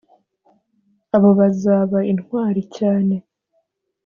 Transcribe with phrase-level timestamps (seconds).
[1.15, 3.15] “Abo bazaba intwari cyane